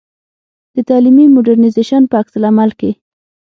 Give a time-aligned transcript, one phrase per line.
[0.75, 2.91] د تعلیمي مډرنیزېشن په عکس العمل کې.